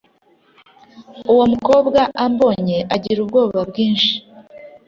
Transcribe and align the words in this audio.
uwo 1.31 1.43
mukobwa 1.53 2.01
ambonye 2.25 2.77
agira 2.95 3.19
ubwoba 3.21 3.59
bwinshi 3.69 4.11